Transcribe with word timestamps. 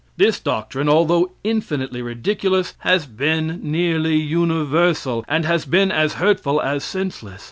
This 0.17 0.39
doctrine, 0.39 0.89
although 0.89 1.29
infinitely 1.43 2.01
ridiculous, 2.01 2.73
has 2.79 3.05
been 3.05 3.59
nearly 3.61 4.15
universal, 4.15 5.23
and 5.27 5.45
has 5.45 5.63
been 5.63 5.91
as 5.91 6.13
hurtful 6.13 6.59
as 6.59 6.83
senseless. 6.83 7.39